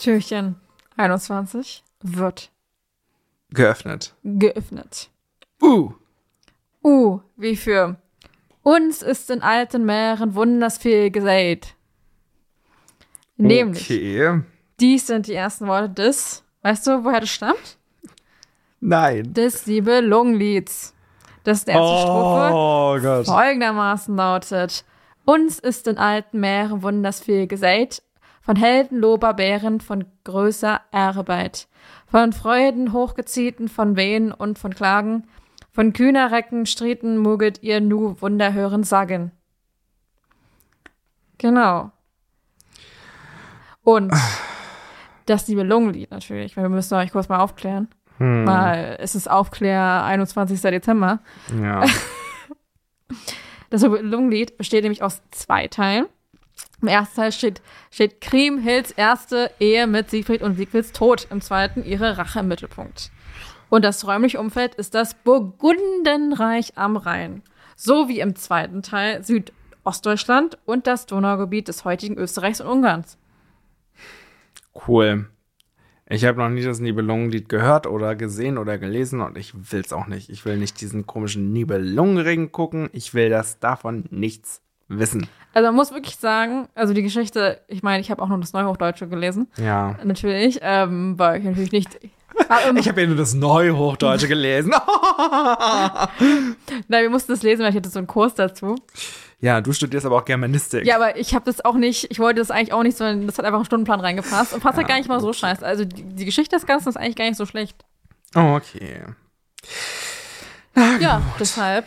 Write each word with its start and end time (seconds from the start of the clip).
Türchen 0.00 0.56
21 0.96 1.84
wird 2.02 2.50
Geöffnet. 3.50 4.14
geöffnet. 4.24 5.10
Uh. 5.62 5.92
Uh, 6.82 7.20
wie 7.36 7.56
für 7.56 7.96
uns 8.62 9.02
ist 9.02 9.30
in 9.30 9.42
alten 9.42 9.84
Meeren 9.84 10.34
wunders 10.34 10.78
viel 10.78 11.10
gesät. 11.10 11.74
Nämlich, 13.36 13.84
Okay. 13.90 14.42
dies 14.80 15.06
sind 15.06 15.26
die 15.26 15.34
ersten 15.34 15.66
Worte 15.66 15.90
des, 15.90 16.44
weißt 16.62 16.86
du, 16.86 17.04
woher 17.04 17.20
das 17.20 17.30
stammt? 17.30 17.78
Nein. 18.80 19.32
Des 19.34 19.66
Nibelungenlieds. 19.66 20.94
Das 21.44 21.58
ist 21.58 21.68
die 21.68 21.72
erste 21.72 22.00
Strophe. 22.02 22.50
Oh 22.54 22.98
Gott. 23.00 23.26
folgendermaßen 23.26 24.14
lautet: 24.16 24.84
Uns 25.24 25.58
ist 25.58 25.86
in 25.86 25.98
alten 25.98 26.40
Meeren 26.40 26.82
wunders 26.82 27.20
viel 27.20 27.46
gesät, 27.46 28.02
von 28.40 28.56
Helden 28.56 28.98
Loberbären, 28.98 29.80
von 29.80 30.04
größer 30.24 30.80
Arbeit, 30.90 31.68
von 32.06 32.32
Freuden 32.32 32.92
hochgeziehten, 32.92 33.68
von 33.68 33.96
Wehen 33.96 34.32
und 34.32 34.58
von 34.58 34.74
Klagen, 34.74 35.28
von 35.70 35.92
kühner 35.92 36.32
Recken 36.32 36.66
Strieten 36.66 37.18
muget 37.18 37.62
ihr 37.62 37.80
nu 37.80 38.20
Wunder 38.20 38.52
hören 38.52 38.82
sagen. 38.82 39.32
Genau. 41.38 41.92
Und 43.82 44.12
das 45.26 45.48
Nibelungenlied 45.48 46.10
natürlich, 46.10 46.56
weil 46.56 46.64
wir 46.64 46.70
müssen 46.70 46.94
euch 46.94 47.12
kurz 47.12 47.28
mal 47.28 47.38
aufklären. 47.40 47.88
Hm. 48.18 48.46
Weil 48.46 48.96
es 49.00 49.14
ist 49.14 49.30
Aufklär 49.30 50.04
21. 50.04 50.60
Dezember. 50.60 51.20
Ja. 51.60 51.84
Das 53.70 53.82
Nibelungenlied 53.82 54.58
besteht 54.58 54.82
nämlich 54.82 55.04
aus 55.04 55.22
zwei 55.30 55.68
Teilen. 55.68 56.06
Im 56.82 56.88
ersten 56.88 57.16
Teil 57.16 57.32
steht, 57.32 57.60
steht 57.90 58.20
Kriemhilds 58.20 58.90
erste 58.92 59.50
Ehe 59.60 59.86
mit 59.86 60.10
Siegfried 60.10 60.42
und 60.42 60.56
Siegfrieds 60.56 60.92
Tod. 60.92 61.26
Im 61.30 61.40
zweiten 61.40 61.84
ihre 61.84 62.16
Rache 62.16 62.40
im 62.40 62.48
Mittelpunkt. 62.48 63.10
Und 63.68 63.84
das 63.84 64.06
räumliche 64.06 64.40
Umfeld 64.40 64.74
ist 64.74 64.94
das 64.94 65.14
Burgundenreich 65.14 66.76
am 66.76 66.96
Rhein. 66.96 67.42
So 67.76 68.08
wie 68.08 68.20
im 68.20 68.34
zweiten 68.34 68.82
Teil 68.82 69.22
Südostdeutschland 69.24 70.58
und 70.64 70.86
das 70.86 71.06
Donaugebiet 71.06 71.68
des 71.68 71.84
heutigen 71.84 72.16
Österreichs 72.16 72.60
und 72.60 72.66
Ungarns. 72.66 73.16
Cool. 74.86 75.26
Ich 76.08 76.24
habe 76.24 76.38
noch 76.38 76.48
nie 76.48 76.62
das 76.62 76.80
Nibelungenlied 76.80 77.48
gehört 77.48 77.86
oder 77.86 78.16
gesehen 78.16 78.58
oder 78.58 78.78
gelesen 78.78 79.20
und 79.20 79.38
ich 79.38 79.54
will 79.70 79.80
es 79.80 79.92
auch 79.92 80.08
nicht. 80.08 80.28
Ich 80.30 80.44
will 80.44 80.56
nicht 80.56 80.80
diesen 80.80 81.06
komischen 81.06 81.52
Nibelungenring 81.52 82.50
gucken. 82.50 82.90
Ich 82.92 83.14
will 83.14 83.30
das 83.30 83.60
davon 83.60 84.06
nichts 84.10 84.60
wissen. 84.98 85.26
Also 85.54 85.66
man 85.68 85.74
muss 85.76 85.92
wirklich 85.92 86.16
sagen, 86.16 86.68
also 86.74 86.92
die 86.94 87.02
Geschichte, 87.02 87.60
ich 87.68 87.82
meine, 87.82 88.00
ich 88.00 88.10
habe 88.10 88.22
auch 88.22 88.28
noch 88.28 88.38
das 88.38 88.52
Neuhochdeutsche 88.52 89.08
gelesen, 89.08 89.48
Ja. 89.56 89.96
natürlich, 90.04 90.58
ähm, 90.62 91.18
weil 91.18 91.38
ich 91.40 91.44
natürlich 91.44 91.72
nicht. 91.72 91.98
Aber, 92.48 92.76
Ich 92.78 92.88
habe 92.88 93.00
ja 93.00 93.06
nur 93.08 93.16
das 93.16 93.34
Neuhochdeutsche 93.34 94.28
gelesen. 94.28 94.72
Nein, 96.88 97.02
wir 97.02 97.10
mussten 97.10 97.32
das 97.32 97.42
lesen, 97.42 97.62
weil 97.62 97.70
ich 97.70 97.76
hatte 97.76 97.88
so 97.90 97.98
einen 97.98 98.06
Kurs 98.06 98.34
dazu. 98.34 98.76
ja, 99.40 99.60
du 99.60 99.72
studierst 99.72 100.06
aber 100.06 100.16
auch 100.18 100.24
Germanistik. 100.24 100.84
Ja, 100.86 100.96
aber 100.96 101.16
ich 101.16 101.34
habe 101.34 101.44
das 101.44 101.64
auch 101.64 101.74
nicht, 101.74 102.06
ich 102.10 102.18
wollte 102.20 102.40
das 102.40 102.50
eigentlich 102.50 102.72
auch 102.72 102.82
nicht, 102.82 102.96
sondern 102.96 103.26
das 103.26 103.36
hat 103.38 103.44
einfach 103.44 103.58
im 103.58 103.64
Stundenplan 103.64 104.00
reingepasst 104.00 104.52
und 104.52 104.60
passt 104.62 104.76
halt 104.78 104.86
gar 104.88 104.96
nicht 104.98 105.08
mal 105.08 105.20
so 105.20 105.32
scheiße. 105.32 105.64
Also 105.66 105.84
die, 105.84 106.02
die 106.04 106.24
Geschichte 106.24 106.54
des 106.56 106.66
Ganzen 106.66 106.88
ist 106.88 106.96
eigentlich 106.96 107.16
gar 107.16 107.24
nicht 107.26 107.36
so 107.36 107.46
schlecht. 107.46 107.84
Oh, 108.34 108.54
okay. 108.56 109.00
Ja, 111.00 111.20
deshalb 111.38 111.84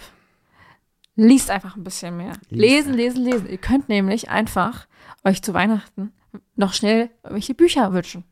liest 1.15 1.49
einfach 1.49 1.75
ein 1.75 1.83
bisschen 1.83 2.17
mehr. 2.17 2.33
Lesen, 2.49 2.93
lesen, 2.93 3.23
lesen. 3.23 3.49
Ihr 3.49 3.57
könnt 3.57 3.89
nämlich 3.89 4.29
einfach 4.29 4.87
euch 5.23 5.41
zu 5.41 5.53
Weihnachten 5.53 6.11
noch 6.55 6.73
schnell 6.73 7.09
irgendwelche 7.23 7.53
Bücher 7.53 7.93
wünschen. 7.93 8.23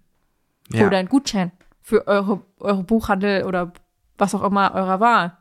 Ja. 0.72 0.88
Oder 0.88 0.98
einen 0.98 1.10
Gutschein 1.10 1.52
für 1.82 2.08
eure, 2.08 2.42
eure 2.60 2.84
Buchhandel 2.84 3.44
oder 3.44 3.74
was 4.18 4.34
auch 4.36 4.44
immer 4.44 4.74
eurer 4.74 5.00
Wahl. 5.00 5.38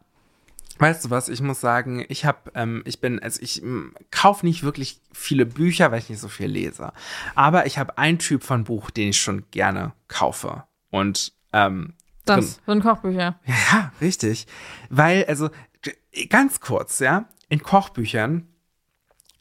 Weißt 0.78 1.04
du 1.04 1.10
was, 1.10 1.28
ich 1.28 1.42
muss 1.42 1.60
sagen, 1.60 2.06
ich 2.08 2.24
habe, 2.24 2.50
ähm, 2.54 2.82
ich 2.86 3.00
bin, 3.00 3.18
also 3.22 3.40
ich 3.42 3.62
kaufe 4.10 4.46
nicht 4.46 4.62
wirklich 4.62 5.00
viele 5.12 5.44
Bücher, 5.44 5.92
weil 5.92 5.98
ich 5.98 6.08
nicht 6.08 6.20
so 6.20 6.28
viel 6.28 6.46
lese. 6.46 6.92
Aber 7.34 7.66
ich 7.66 7.78
habe 7.78 7.98
einen 7.98 8.18
Typ 8.18 8.42
von 8.42 8.64
Buch, 8.64 8.90
den 8.90 9.10
ich 9.10 9.20
schon 9.20 9.44
gerne 9.50 9.92
kaufe. 10.08 10.64
Und 10.88 11.34
ähm, 11.52 11.92
Das 12.24 12.60
sind 12.64 12.82
Kochbücher. 12.82 13.38
Ja, 13.44 13.92
richtig. 14.00 14.46
Weil, 14.88 15.26
also, 15.26 15.50
ganz 16.28 16.60
kurz, 16.60 16.98
ja, 16.98 17.28
in 17.48 17.62
Kochbüchern 17.62 18.46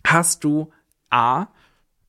hast 0.05 0.43
du 0.43 0.71
A, 1.09 1.47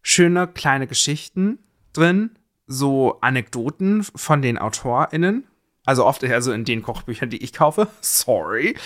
schöne 0.02 0.48
kleine 0.48 0.86
Geschichten 0.86 1.58
drin, 1.92 2.38
so 2.66 3.18
Anekdoten 3.20 4.04
von 4.14 4.42
den 4.42 4.58
AutorInnen. 4.58 5.46
Also 5.86 6.04
oft, 6.04 6.22
also 6.22 6.52
in 6.52 6.64
den 6.64 6.82
Kochbüchern, 6.82 7.30
die 7.30 7.42
ich 7.42 7.52
kaufe, 7.52 7.88
sorry, 8.00 8.76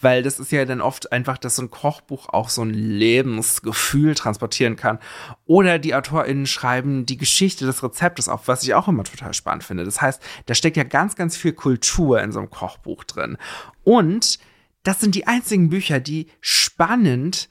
weil 0.00 0.22
das 0.22 0.38
ist 0.38 0.52
ja 0.52 0.64
dann 0.64 0.80
oft 0.80 1.12
einfach, 1.12 1.36
dass 1.36 1.56
so 1.56 1.62
ein 1.62 1.70
Kochbuch 1.70 2.28
auch 2.28 2.48
so 2.48 2.62
ein 2.62 2.72
Lebensgefühl 2.72 4.14
transportieren 4.14 4.76
kann. 4.76 4.98
Oder 5.46 5.78
die 5.78 5.94
AutorInnen 5.94 6.46
schreiben 6.46 7.06
die 7.06 7.18
Geschichte 7.18 7.66
des 7.66 7.82
Rezeptes 7.82 8.28
auf, 8.28 8.46
was 8.48 8.62
ich 8.62 8.72
auch 8.74 8.88
immer 8.88 9.04
total 9.04 9.34
spannend 9.34 9.64
finde. 9.64 9.84
Das 9.84 10.00
heißt, 10.00 10.22
da 10.46 10.54
steckt 10.54 10.76
ja 10.76 10.84
ganz, 10.84 11.16
ganz 11.16 11.36
viel 11.36 11.52
Kultur 11.52 12.22
in 12.22 12.32
so 12.32 12.38
einem 12.38 12.50
Kochbuch 12.50 13.04
drin. 13.04 13.36
Und 13.82 14.38
das 14.84 15.00
sind 15.00 15.14
die 15.14 15.26
einzigen 15.26 15.68
Bücher, 15.68 15.98
die 15.98 16.28
spannend 16.40 17.48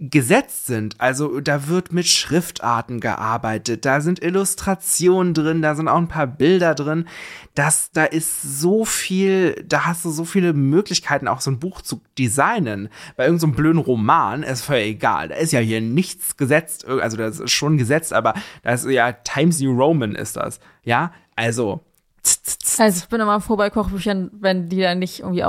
gesetzt 0.00 0.64
sind. 0.64 0.98
Also 0.98 1.40
da 1.40 1.68
wird 1.68 1.92
mit 1.92 2.06
Schriftarten 2.06 3.00
gearbeitet, 3.00 3.84
da 3.84 4.00
sind 4.00 4.22
Illustrationen 4.22 5.34
drin, 5.34 5.60
da 5.60 5.74
sind 5.74 5.88
auch 5.88 5.98
ein 5.98 6.08
paar 6.08 6.26
Bilder 6.26 6.74
drin. 6.74 7.06
Das, 7.54 7.90
da 7.92 8.04
ist 8.04 8.40
so 8.40 8.86
viel, 8.86 9.62
da 9.66 9.84
hast 9.84 10.06
du 10.06 10.10
so 10.10 10.24
viele 10.24 10.54
Möglichkeiten, 10.54 11.28
auch 11.28 11.42
so 11.42 11.50
ein 11.50 11.58
Buch 11.58 11.82
zu 11.82 12.00
designen. 12.18 12.88
Bei 13.16 13.26
irgendeinem 13.26 13.50
so 13.50 13.56
blöden 13.56 13.80
Roman 13.80 14.42
ist 14.42 14.62
völlig 14.62 14.86
egal. 14.86 15.28
Da 15.28 15.34
ist 15.34 15.52
ja 15.52 15.60
hier 15.60 15.82
nichts 15.82 16.38
gesetzt, 16.38 16.86
also 16.86 17.18
das 17.18 17.38
ist 17.38 17.52
schon 17.52 17.76
gesetzt, 17.76 18.14
aber 18.14 18.32
da 18.62 18.72
ist 18.72 18.86
ja 18.86 19.12
Times 19.12 19.60
New 19.60 19.72
Roman 19.72 20.14
ist 20.14 20.36
das. 20.36 20.60
Ja, 20.82 21.12
also. 21.36 21.84
Also 22.78 23.02
ich 23.02 23.08
bin 23.08 23.20
immer 23.20 23.40
froh 23.42 23.56
bei 23.56 23.68
Kochbüchern, 23.68 24.30
wenn 24.32 24.70
die 24.70 24.80
dann 24.80 24.98
nicht 24.98 25.20
irgendwie 25.20 25.44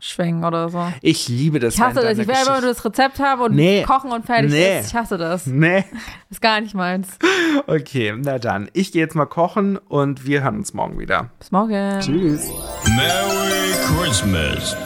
ausschwenken 0.00 0.44
oder 0.44 0.68
so. 0.68 0.92
Ich 1.02 1.28
liebe 1.28 1.58
das. 1.60 1.74
Ich 1.74 1.80
hasse 1.80 1.96
wenn 1.96 2.04
das. 2.04 2.18
Ich 2.18 2.26
will 2.26 2.34
einfach 2.34 2.60
nur 2.60 2.70
das 2.70 2.84
Rezept 2.84 3.18
haben 3.20 3.42
und 3.42 3.54
Nee. 3.54 3.82
kochen 3.86 4.10
und 4.12 4.24
fertig 4.26 4.50
Nee. 4.50 4.80
ist. 4.80 4.88
Ich 4.88 4.94
hasse 4.94 5.18
das. 5.18 5.46
Nee. 5.46 5.84
Ist 6.30 6.40
gar 6.40 6.60
nicht 6.60 6.74
meins. 6.74 7.08
Okay, 7.66 8.14
na 8.16 8.38
dann. 8.38 8.70
Ich 8.74 8.92
gehe 8.92 9.02
jetzt 9.02 9.14
mal 9.16 9.26
kochen 9.26 9.76
und 9.76 10.24
wir 10.26 10.42
hören 10.44 10.56
uns 10.58 10.72
morgen 10.72 10.98
wieder. 10.98 11.30
Bis 11.40 11.50
morgen. 11.50 11.98
Tschüss. 12.00 12.48
Merry 12.96 13.72
Christmas. 13.98 14.76